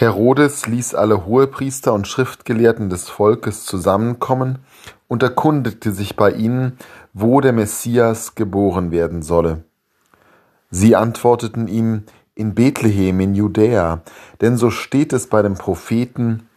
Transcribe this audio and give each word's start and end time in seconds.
Herodes 0.00 0.68
ließ 0.68 0.94
alle 0.94 1.26
Hohepriester 1.26 1.92
und 1.92 2.06
Schriftgelehrten 2.06 2.88
des 2.88 3.08
Volkes 3.08 3.64
zusammenkommen 3.64 4.60
und 5.08 5.24
erkundigte 5.24 5.90
sich 5.90 6.14
bei 6.14 6.30
ihnen, 6.30 6.78
wo 7.14 7.40
der 7.40 7.52
Messias 7.52 8.36
geboren 8.36 8.92
werden 8.92 9.22
solle. 9.22 9.64
Sie 10.70 10.94
antworteten 10.94 11.66
ihm, 11.66 12.04
in 12.36 12.54
Bethlehem 12.54 13.18
in 13.18 13.34
Judäa, 13.34 14.02
denn 14.40 14.56
so 14.56 14.70
steht 14.70 15.12
es 15.12 15.26
bei 15.26 15.42
dem 15.42 15.54
Propheten, 15.54 16.48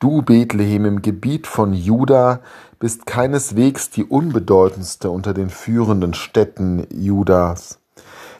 Du 0.00 0.22
Bethlehem 0.22 0.84
im 0.84 1.00
Gebiet 1.00 1.46
von 1.46 1.74
Juda 1.74 2.40
bist 2.80 3.06
keineswegs 3.06 3.90
die 3.90 4.06
unbedeutendste 4.06 5.08
unter 5.10 5.34
den 5.34 5.50
führenden 5.50 6.14
Städten 6.14 6.84
Judas, 6.90 7.78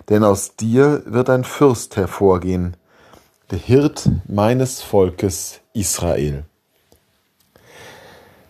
denn 0.09 0.25
aus 0.25 0.57
dir 0.57 1.05
wird 1.07 1.31
ein 1.31 1.45
Fürst 1.45 1.97
hervorgehen, 1.97 2.77
der 3.51 3.59
Hirt 3.59 4.11
meines 4.27 4.83
Volkes 4.83 5.61
Israel. 5.73 6.45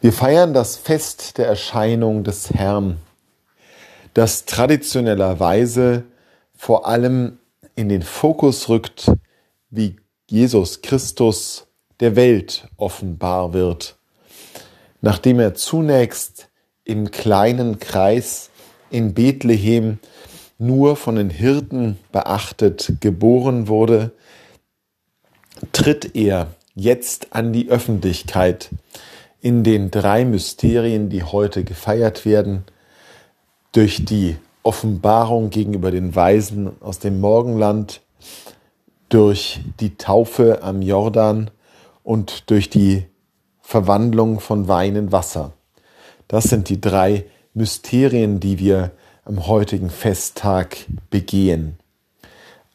Wir 0.00 0.12
feiern 0.12 0.54
das 0.54 0.76
Fest 0.76 1.38
der 1.38 1.46
Erscheinung 1.46 2.24
des 2.24 2.50
Herrn, 2.50 2.98
das 4.14 4.44
traditionellerweise 4.44 6.04
vor 6.56 6.88
allem 6.88 7.38
in 7.76 7.88
den 7.88 8.02
Fokus 8.02 8.68
rückt, 8.68 9.12
wie 9.70 9.96
Jesus 10.28 10.82
Christus 10.82 11.68
der 12.00 12.16
Welt 12.16 12.66
offenbar 12.76 13.52
wird, 13.52 13.96
nachdem 15.00 15.38
er 15.38 15.54
zunächst 15.54 16.48
im 16.84 17.12
kleinen 17.12 17.78
Kreis 17.78 18.50
in 18.90 19.14
Bethlehem 19.14 20.00
nur 20.58 20.96
von 20.96 21.14
den 21.14 21.30
Hirten 21.30 22.00
beachtet 22.10 22.94
geboren 23.00 23.68
wurde, 23.68 24.12
tritt 25.72 26.14
er 26.14 26.48
jetzt 26.74 27.32
an 27.32 27.52
die 27.52 27.68
Öffentlichkeit 27.68 28.70
in 29.40 29.64
den 29.64 29.90
drei 29.90 30.24
Mysterien, 30.24 31.10
die 31.10 31.22
heute 31.22 31.64
gefeiert 31.64 32.24
werden, 32.24 32.64
durch 33.72 34.04
die 34.04 34.36
Offenbarung 34.62 35.50
gegenüber 35.50 35.90
den 35.90 36.14
Weisen 36.14 36.80
aus 36.80 36.98
dem 36.98 37.20
Morgenland, 37.20 38.00
durch 39.08 39.60
die 39.80 39.96
Taufe 39.96 40.62
am 40.62 40.82
Jordan 40.82 41.50
und 42.02 42.50
durch 42.50 42.68
die 42.68 43.06
Verwandlung 43.60 44.40
von 44.40 44.68
Wein 44.68 44.96
in 44.96 45.12
Wasser. 45.12 45.52
Das 46.26 46.44
sind 46.44 46.68
die 46.68 46.80
drei 46.80 47.24
Mysterien, 47.54 48.40
die 48.40 48.58
wir 48.58 48.92
am 49.24 49.46
heutigen 49.46 49.90
Festtag 49.90 50.78
begehen. 51.10 51.78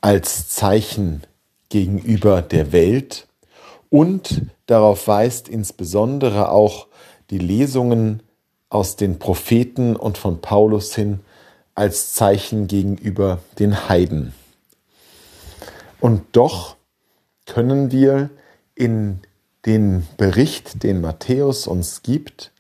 Als 0.01 0.49
Zeichen 0.49 1.23
gegenüber 1.73 2.43
der 2.43 2.71
Welt 2.71 3.27
und 3.89 4.43
darauf 4.67 5.07
weist 5.07 5.49
insbesondere 5.49 6.51
auch 6.51 6.85
die 7.31 7.39
Lesungen 7.39 8.21
aus 8.69 8.95
den 8.95 9.17
Propheten 9.17 9.95
und 9.95 10.19
von 10.19 10.39
Paulus 10.39 10.93
hin 10.93 11.21
als 11.73 12.13
Zeichen 12.13 12.67
gegenüber 12.67 13.39
den 13.57 13.89
Heiden. 13.89 14.35
Und 15.99 16.21
doch 16.33 16.75
können 17.47 17.91
wir 17.91 18.29
in 18.75 19.21
den 19.65 20.07
Bericht, 20.17 20.83
den 20.83 21.01
Matthäus 21.01 21.65
uns 21.65 22.03
gibt, 22.03 22.51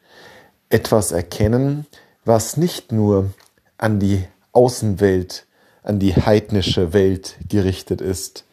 etwas 0.69 1.11
erkennen, 1.11 1.85
was 2.25 2.57
nicht 2.57 2.91
nur 2.91 3.31
an 3.77 3.99
die 3.99 4.23
Außenwelt, 4.53 5.45
an 5.83 5.99
die 5.99 6.15
heidnische 6.15 6.93
Welt 6.93 7.35
gerichtet 7.47 8.01
ist, 8.01 8.45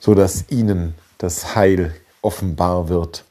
so 0.00 0.14
dass 0.14 0.44
ihnen 0.50 0.94
das 1.18 1.54
Heil 1.54 1.94
offenbar 2.22 2.88
wird. 2.88 3.24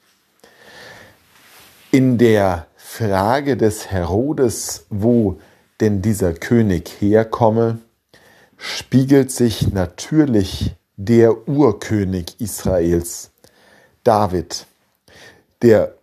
In 1.91 2.17
der 2.17 2.67
Frage 2.75 3.57
des 3.57 3.91
Herodes, 3.91 4.85
wo 4.90 5.40
denn 5.79 6.01
dieser 6.01 6.34
König 6.34 6.90
herkomme, 7.00 7.79
spiegelt 8.57 9.31
sich 9.31 9.73
natürlich 9.73 10.75
der 10.97 11.47
Urkönig 11.47 12.40
Israels, 12.40 13.31
David, 14.03 14.66
der 15.61 15.95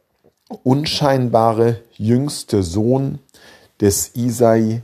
unscheinbare 0.64 1.80
jüngste 1.92 2.62
Sohn 2.62 3.18
des 3.80 4.14
Isai, 4.14 4.82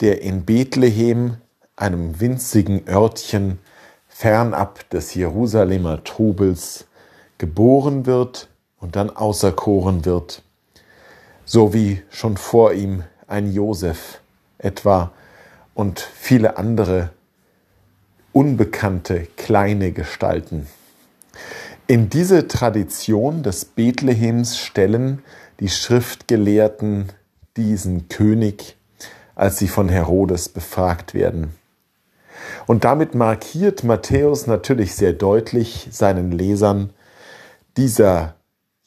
der 0.00 0.22
in 0.22 0.44
Bethlehem, 0.44 1.36
einem 1.76 2.20
winzigen 2.20 2.88
Örtchen 2.88 3.58
fernab 4.22 4.88
des 4.90 5.14
Jerusalemer 5.14 6.04
Trubels, 6.04 6.86
geboren 7.38 8.06
wird 8.06 8.46
und 8.78 8.94
dann 8.94 9.10
auserkoren 9.10 10.04
wird, 10.04 10.44
so 11.44 11.74
wie 11.74 12.02
schon 12.08 12.36
vor 12.36 12.72
ihm 12.72 13.02
ein 13.26 13.52
Josef 13.52 14.20
etwa 14.58 15.10
und 15.74 15.98
viele 15.98 16.56
andere 16.56 17.10
unbekannte 18.32 19.26
kleine 19.36 19.90
Gestalten. 19.90 20.68
In 21.88 22.08
diese 22.08 22.46
Tradition 22.46 23.42
des 23.42 23.64
Bethlehems 23.64 24.56
stellen 24.56 25.24
die 25.58 25.68
Schriftgelehrten 25.68 27.08
diesen 27.56 28.08
König, 28.08 28.76
als 29.34 29.58
sie 29.58 29.66
von 29.66 29.88
Herodes 29.88 30.48
befragt 30.48 31.12
werden. 31.12 31.60
Und 32.66 32.84
damit 32.84 33.14
markiert 33.14 33.84
Matthäus 33.84 34.46
natürlich 34.46 34.94
sehr 34.94 35.12
deutlich 35.12 35.88
seinen 35.90 36.32
Lesern, 36.32 36.90
dieser 37.76 38.34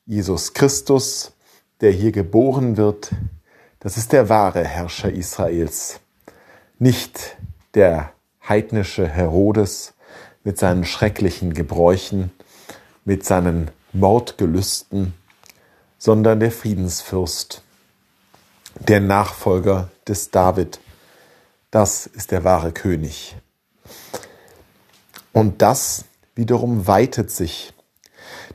Jesus 0.05 0.53
Christus, 0.53 1.33
der 1.81 1.91
hier 1.91 2.11
geboren 2.11 2.77
wird, 2.77 3.11
das 3.79 3.97
ist 3.97 4.13
der 4.13 4.29
wahre 4.29 4.63
Herrscher 4.63 5.11
Israels, 5.11 5.99
nicht 6.79 7.37
der 7.73 8.13
heidnische 8.47 9.07
Herodes 9.07 9.93
mit 10.43 10.57
seinen 10.57 10.85
schrecklichen 10.85 11.53
Gebräuchen, 11.53 12.31
mit 13.03 13.25
seinen 13.25 13.71
Mordgelüsten, 13.93 15.13
sondern 15.97 16.39
der 16.39 16.51
Friedensfürst, 16.51 17.63
der 18.79 18.99
Nachfolger 18.99 19.89
des 20.07 20.31
David. 20.31 20.79
Das 21.71 22.05
ist 22.07 22.31
der 22.31 22.43
wahre 22.43 22.71
König. 22.71 23.35
Und 25.35 25.61
das 25.61 26.05
wiederum 26.35 26.87
weitet 26.87 27.29
sich, 27.29 27.73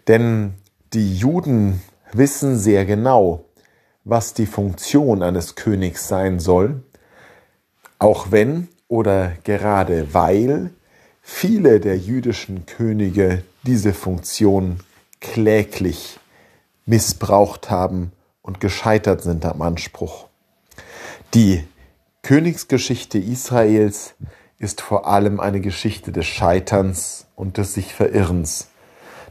denn 0.09 0.55
die 0.95 1.15
Juden 1.15 1.83
wissen 2.15 2.59
sehr 2.59 2.87
genau, 2.87 3.45
was 4.05 4.33
die 4.33 4.47
Funktion 4.47 5.23
eines 5.23 5.57
Königs 5.57 6.09
sein 6.09 6.41
soll, 6.41 6.83
auch 7.99 8.31
wenn 8.31 8.69
oder 8.89 9.33
gerade 9.45 10.15
weil 10.15 10.71
viele 11.21 11.81
der 11.81 11.99
jüdischen 11.99 12.65
Könige 12.65 13.45
diese 13.65 13.93
Funktion 13.93 14.81
kläglich 15.21 16.19
missbraucht 16.87 17.69
haben 17.69 18.11
und 18.41 18.59
gescheitert 18.59 19.21
sind 19.21 19.45
am 19.45 19.61
Anspruch. 19.61 20.29
Die 21.35 21.63
Königsgeschichte 22.23 23.19
Israels 23.19 24.15
ist 24.61 24.83
vor 24.83 25.09
allem 25.09 25.41
eine 25.41 25.61
Geschichte 25.61 26.13
des 26.13 26.27
Scheiterns 26.27 27.27
und 27.35 27.57
des 27.57 27.75
sich 27.75 27.95
Verirrens. 27.95 28.69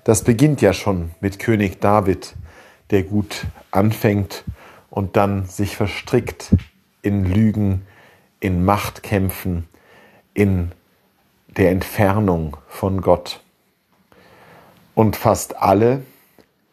Das 0.03 0.23
beginnt 0.23 0.59
ja 0.61 0.73
schon 0.73 1.11
mit 1.21 1.37
König 1.37 1.79
David, 1.79 2.35
der 2.89 3.03
gut 3.03 3.45
anfängt 3.69 4.43
und 4.89 5.15
dann 5.15 5.45
sich 5.45 5.77
verstrickt 5.77 6.55
in 7.03 7.25
Lügen, 7.25 7.85
in 8.39 8.65
Machtkämpfen, 8.65 9.67
in 10.33 10.71
der 11.45 11.69
Entfernung 11.69 12.57
von 12.67 13.01
Gott. 13.01 13.41
Und 14.95 15.15
fast 15.15 15.57
alle, 15.57 16.01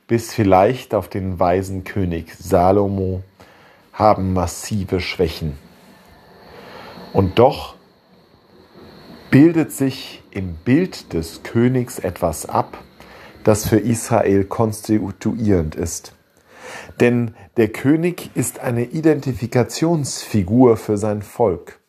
bis 0.06 0.32
vielleicht 0.32 0.94
auf 0.94 1.08
den 1.08 1.38
weisen 1.38 1.84
König 1.84 2.34
Salomo, 2.34 3.22
haben 3.92 4.32
massive 4.32 5.00
Schwächen. 5.00 5.58
Und 7.12 7.38
doch 7.38 7.75
bildet 9.36 9.70
sich 9.70 10.22
im 10.30 10.54
Bild 10.54 11.12
des 11.12 11.42
Königs 11.42 11.98
etwas 11.98 12.46
ab, 12.46 12.78
das 13.44 13.68
für 13.68 13.76
Israel 13.76 14.44
konstituierend 14.44 15.74
ist. 15.74 16.14
Denn 17.00 17.34
der 17.58 17.68
König 17.68 18.30
ist 18.32 18.60
eine 18.60 18.84
Identifikationsfigur 18.84 20.78
für 20.78 20.96
sein 20.96 21.20
Volk. 21.20 21.80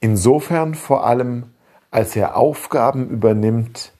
Insofern 0.00 0.74
vor 0.74 1.06
allem, 1.06 1.50
als 1.90 2.16
er 2.16 2.34
Aufgaben 2.34 3.10
übernimmt 3.10 3.92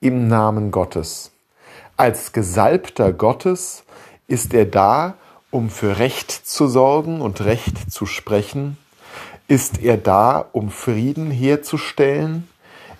im 0.00 0.28
Namen 0.28 0.70
Gottes. 0.70 1.32
Als 1.96 2.32
Gesalbter 2.32 3.12
Gottes 3.12 3.82
ist 4.28 4.54
er 4.54 4.66
da, 4.66 5.14
um 5.50 5.68
für 5.68 5.98
Recht 5.98 6.30
zu 6.30 6.68
sorgen 6.68 7.20
und 7.20 7.40
Recht 7.40 7.90
zu 7.90 8.06
sprechen. 8.06 8.76
Ist 9.46 9.82
er 9.82 9.98
da, 9.98 10.46
um 10.52 10.70
Frieden 10.70 11.30
herzustellen? 11.30 12.48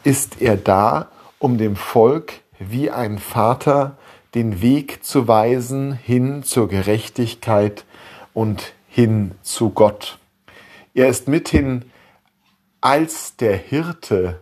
Ist 0.02 0.42
er 0.42 0.56
da, 0.56 1.08
um 1.38 1.56
dem 1.56 1.76
Volk 1.76 2.34
wie 2.58 2.90
ein 2.90 3.18
Vater 3.18 3.96
den 4.34 4.60
Weg 4.60 5.04
zu 5.04 5.28
weisen 5.28 5.92
hin 5.92 6.42
zur 6.42 6.68
Gerechtigkeit 6.68 7.84
und 8.32 8.72
hin 8.88 9.32
zu 9.42 9.70
Gott. 9.70 10.18
Er 10.92 11.08
ist 11.08 11.28
mithin 11.28 11.84
als 12.80 13.36
der 13.36 13.56
Hirte 13.56 14.40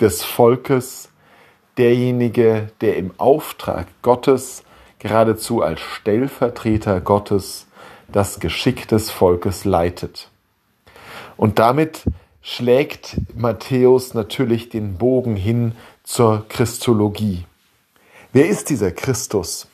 des 0.00 0.24
Volkes 0.24 1.10
derjenige, 1.76 2.72
der 2.80 2.96
im 2.96 3.12
Auftrag 3.18 3.86
Gottes, 4.02 4.64
geradezu 4.98 5.62
als 5.62 5.80
Stellvertreter 5.80 7.00
Gottes, 7.00 7.66
das 8.08 8.40
Geschick 8.40 8.88
des 8.88 9.10
Volkes 9.10 9.64
leitet. 9.64 10.29
Und 11.40 11.58
damit 11.58 12.02
schlägt 12.42 13.16
Matthäus 13.34 14.12
natürlich 14.12 14.68
den 14.68 14.98
Bogen 14.98 15.36
hin 15.36 15.72
zur 16.02 16.46
Christologie. 16.50 17.46
Wer 18.34 18.50
ist 18.50 18.68
dieser 18.68 18.90
Christus? 18.90 19.66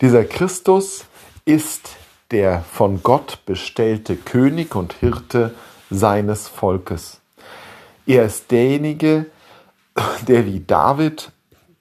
Dieser 0.00 0.24
Christus 0.24 1.04
ist 1.44 1.90
der 2.32 2.62
von 2.62 3.04
Gott 3.04 3.38
bestellte 3.46 4.16
König 4.16 4.74
und 4.74 4.94
Hirte 4.94 5.54
seines 5.90 6.48
Volkes. 6.48 7.20
Er 8.04 8.24
ist 8.24 8.50
derjenige, 8.50 9.26
der 10.26 10.44
wie 10.44 10.58
David 10.58 11.30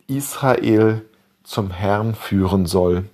Israel 0.06 1.04
zum 1.44 1.72
Herrn 1.72 2.13
führen 2.13 2.68
soll. 2.68 3.06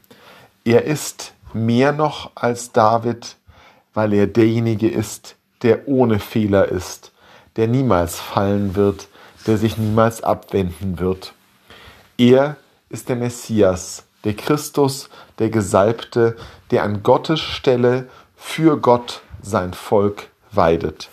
Er 0.66 0.84
ist 0.84 1.34
mehr 1.54 1.94
noch 1.94 2.32
als 2.36 2.74
David, 2.74 3.38
weil 3.94 4.12
er 4.12 4.28
derjenige 4.28 4.90
ist, 4.90 5.38
der 5.62 5.88
ohne 5.88 6.20
Fehler 6.20 6.68
ist, 6.68 7.12
der 7.56 7.68
niemals 7.68 8.20
fallen 8.20 8.76
wird, 8.76 9.08
der 9.48 9.58
sich 9.58 9.78
niemals 9.78 10.24
abwenden 10.24 11.00
wird. 11.00 11.34
Er 12.18 12.58
ist 12.90 13.10
der 13.10 13.16
Messias, 13.16 14.04
der 14.24 14.34
Christus, 14.34 15.10
der 15.40 15.50
Gesalbte, 15.50 16.36
der 16.72 16.84
an 16.84 17.04
Gottes 17.04 17.40
Stelle 17.40 18.10
für 18.36 18.78
Gott 18.78 19.22
sein 19.42 19.74
Volk 19.74 20.30
weidet. 20.52 21.10